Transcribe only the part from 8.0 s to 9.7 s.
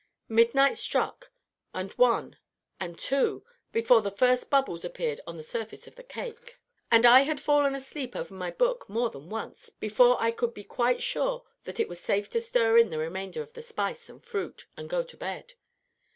over my book more than once,